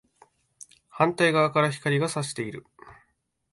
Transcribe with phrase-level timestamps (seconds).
[0.89, 2.65] 反対側から光が射している